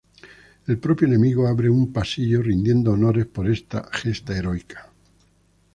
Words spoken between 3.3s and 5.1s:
esta gesta heroica.